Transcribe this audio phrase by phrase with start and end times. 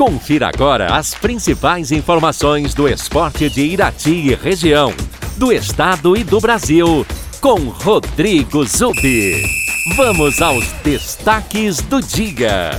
[0.00, 4.94] Confira agora as principais informações do esporte de Irati e região,
[5.36, 7.06] do estado e do Brasil,
[7.38, 9.42] com Rodrigo Zubi.
[9.98, 12.70] Vamos aos destaques do dia.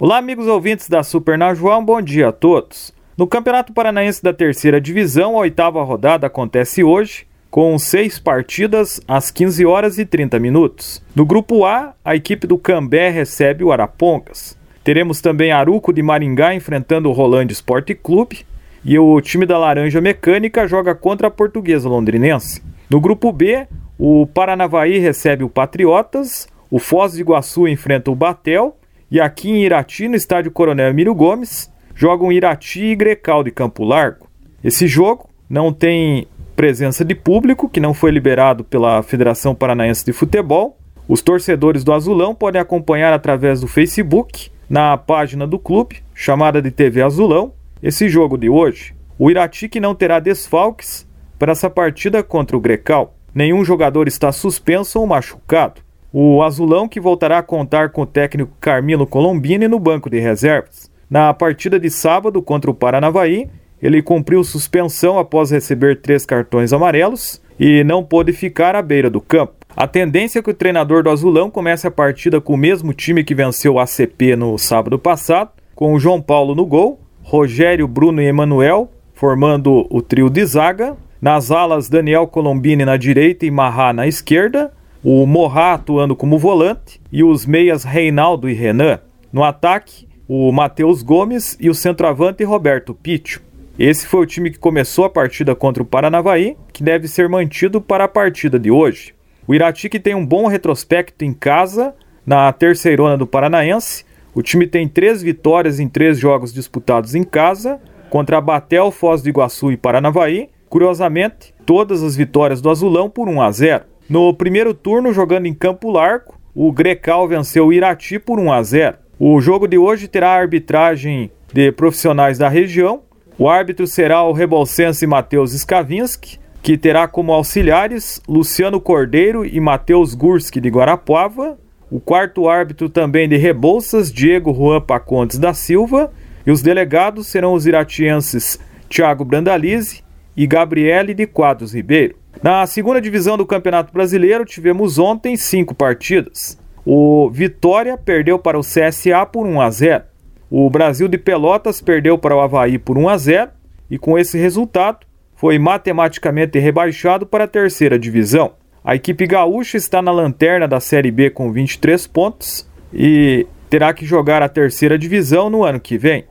[0.00, 2.92] Olá, amigos ouvintes da Super um bom dia a todos.
[3.16, 9.30] No Campeonato Paranaense da Terceira Divisão, a oitava rodada acontece hoje com seis partidas às
[9.30, 11.02] 15 horas e 30 minutos.
[11.14, 14.58] No grupo A, a equipe do Cambé recebe o Arapongas.
[14.84, 18.44] Teremos também Aruco de Maringá enfrentando o Rolândia Esporte Clube
[18.84, 22.62] e o time da Laranja Mecânica joga contra a Portuguesa Londrinense.
[22.90, 23.66] No grupo B,
[23.98, 28.76] o Paranavaí recebe o Patriotas, o Foz do Iguaçu enfrenta o Batel
[29.10, 33.82] e aqui em Irati, no estádio Coronel Emílio Gomes, jogam Irati e Grecal de Campo
[33.82, 34.28] Largo.
[34.62, 40.12] Esse jogo não tem presença de público, que não foi liberado pela Federação Paranaense de
[40.12, 40.78] Futebol.
[41.06, 46.70] Os torcedores do Azulão podem acompanhar através do Facebook, na página do clube, chamada de
[46.70, 48.94] TV Azulão, esse jogo de hoje.
[49.18, 51.06] O Irati que não terá desfalques
[51.38, 53.14] para essa partida contra o Grecal.
[53.34, 55.82] Nenhum jogador está suspenso ou machucado.
[56.10, 60.90] O Azulão que voltará a contar com o técnico Carmilo Colombini no banco de reservas.
[61.08, 63.48] Na partida de sábado contra o Paranavaí,
[63.82, 69.20] ele cumpriu suspensão após receber três cartões amarelos e não pôde ficar à beira do
[69.20, 69.54] campo.
[69.76, 73.22] A tendência é que o treinador do Azulão comece a partida com o mesmo time
[73.22, 78.22] que venceu o ACP no sábado passado, com o João Paulo no gol, Rogério, Bruno
[78.22, 83.92] e Emanuel formando o trio de zaga, nas alas Daniel Colombini na direita e Marrá
[83.92, 84.70] na esquerda,
[85.02, 89.00] o Morra atuando como volante e os meias Reinaldo e Renan.
[89.32, 93.40] No ataque, o Matheus Gomes e o centroavante Roberto Pitcho.
[93.78, 97.78] Esse foi o time que começou a partida contra o Paranavaí, que deve ser mantido
[97.78, 99.14] para a partida de hoje.
[99.46, 104.06] O Irati que tem um bom retrospecto em casa, na terceirona do Paranaense.
[104.34, 107.78] O time tem três vitórias em três jogos disputados em casa,
[108.08, 110.48] contra Batel, Foz do Iguaçu e Paranavaí.
[110.70, 113.84] Curiosamente, todas as vitórias do Azulão por 1 a 0.
[114.08, 118.62] No primeiro turno, jogando em Campo Largo, o Grecal venceu o Irati por 1 a
[118.62, 118.96] 0.
[119.18, 123.05] O jogo de hoje terá a arbitragem de profissionais da região
[123.38, 130.14] o árbitro será o rebolsense Matheus Skavinski, que terá como auxiliares Luciano Cordeiro e Matheus
[130.14, 131.58] Gurski de Guarapuava.
[131.90, 136.10] O quarto árbitro também de Rebouças, Diego Juan Pacontes da Silva.
[136.46, 138.58] E os delegados serão os iratienses
[138.88, 140.02] Thiago Brandalize
[140.36, 142.16] e Gabriele de Quadros Ribeiro.
[142.42, 146.58] Na segunda divisão do Campeonato Brasileiro, tivemos ontem cinco partidas.
[146.84, 150.04] O Vitória perdeu para o CSA por 1 a 0.
[150.50, 153.50] O Brasil de Pelotas perdeu para o Havaí por 1 a 0
[153.90, 158.52] e com esse resultado foi matematicamente rebaixado para a terceira divisão.
[158.84, 164.06] A equipe gaúcha está na lanterna da Série B com 23 pontos e terá que
[164.06, 166.24] jogar a terceira divisão no ano que vem.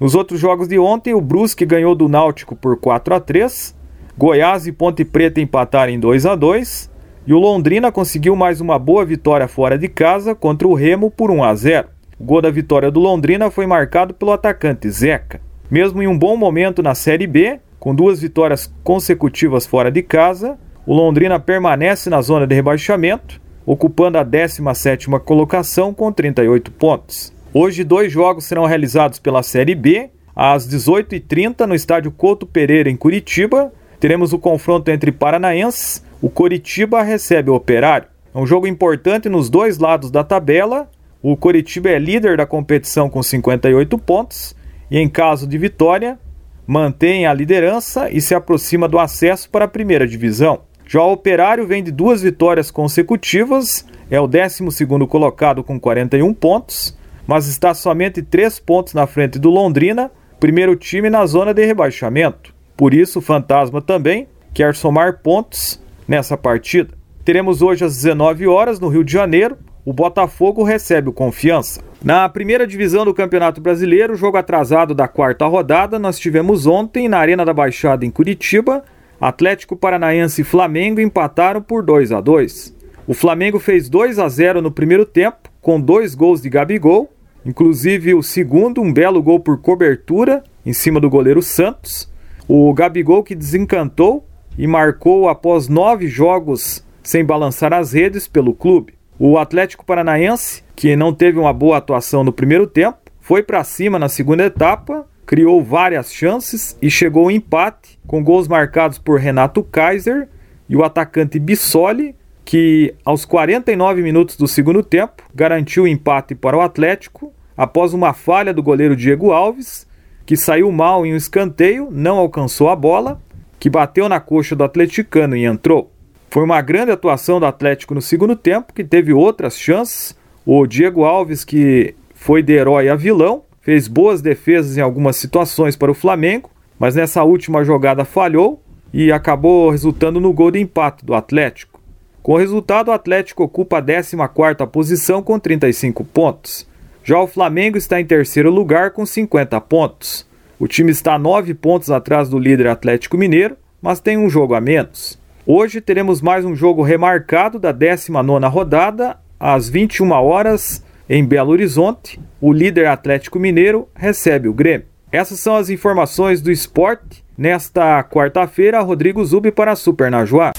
[0.00, 3.76] Nos outros jogos de ontem, o Brusque ganhou do Náutico por 4 a 3,
[4.18, 6.90] Goiás e Ponte Preta empataram em 2 a 2
[7.24, 11.30] e o Londrina conseguiu mais uma boa vitória fora de casa contra o Remo por
[11.30, 11.91] 1 a 0.
[12.22, 15.40] O gol da vitória do Londrina foi marcado pelo atacante Zeca.
[15.68, 20.56] Mesmo em um bom momento na Série B, com duas vitórias consecutivas fora de casa,
[20.86, 27.32] o Londrina permanece na zona de rebaixamento, ocupando a 17ª colocação com 38 pontos.
[27.52, 30.08] Hoje, dois jogos serão realizados pela Série B.
[30.36, 36.04] Às 18h30, no estádio Couto Pereira, em Curitiba, teremos o confronto entre paranaenses.
[36.20, 38.06] O Curitiba recebe o Operário.
[38.32, 40.88] É um jogo importante nos dois lados da tabela
[41.22, 44.56] o Coritiba é líder da competição com 58 pontos
[44.90, 46.18] e, em caso de vitória,
[46.66, 50.62] mantém a liderança e se aproxima do acesso para a primeira divisão.
[50.84, 54.64] Já o Operário vem de duas vitórias consecutivas, é o 12
[55.08, 61.08] colocado com 41 pontos, mas está somente 3 pontos na frente do Londrina, primeiro time
[61.08, 62.52] na zona de rebaixamento.
[62.76, 66.90] Por isso, o Fantasma também quer somar pontos nessa partida.
[67.24, 71.80] Teremos hoje às 19 horas no Rio de Janeiro o Botafogo recebe o Confiança.
[72.04, 77.18] Na primeira divisão do Campeonato Brasileiro, jogo atrasado da quarta rodada, nós tivemos ontem na
[77.18, 78.84] Arena da Baixada em Curitiba,
[79.20, 82.74] Atlético Paranaense e Flamengo empataram por 2 a 2.
[83.06, 87.12] O Flamengo fez 2 a 0 no primeiro tempo, com dois gols de Gabigol,
[87.44, 92.10] inclusive o segundo, um belo gol por cobertura em cima do goleiro Santos.
[92.48, 94.26] O Gabigol que desencantou
[94.56, 98.94] e marcou após nove jogos sem balançar as redes pelo clube.
[99.24, 103.96] O Atlético Paranaense, que não teve uma boa atuação no primeiro tempo, foi para cima
[103.96, 109.62] na segunda etapa, criou várias chances e chegou ao empate com gols marcados por Renato
[109.62, 110.28] Kaiser
[110.68, 116.56] e o atacante Bissoli que aos 49 minutos do segundo tempo garantiu o empate para
[116.56, 119.86] o Atlético após uma falha do goleiro Diego Alves,
[120.26, 123.22] que saiu mal em um escanteio, não alcançou a bola,
[123.60, 125.91] que bateu na coxa do atleticano e entrou.
[126.32, 130.16] Foi uma grande atuação do Atlético no segundo tempo, que teve outras chances.
[130.46, 135.76] O Diego Alves, que foi de herói a vilão, fez boas defesas em algumas situações
[135.76, 136.48] para o Flamengo,
[136.78, 138.62] mas nessa última jogada falhou
[138.94, 141.78] e acabou resultando no gol de empate do Atlético.
[142.22, 146.66] Com o resultado, o Atlético ocupa a 14ª posição com 35 pontos.
[147.04, 150.26] Já o Flamengo está em terceiro lugar com 50 pontos.
[150.58, 154.62] O time está 9 pontos atrás do líder Atlético Mineiro, mas tem um jogo a
[154.62, 155.20] menos.
[155.44, 162.20] Hoje teremos mais um jogo remarcado da 19ª rodada, às 21 horas, em Belo Horizonte.
[162.40, 164.86] O líder Atlético Mineiro recebe o Grêmio.
[165.10, 167.24] Essas são as informações do esporte.
[167.36, 170.52] Nesta quarta-feira, Rodrigo Zubi para a Super Najuá.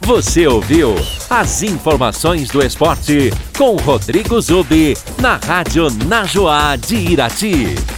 [0.00, 0.96] Você ouviu
[1.30, 7.95] as informações do esporte com Rodrigo Zubi na Rádio Najuá de Irati.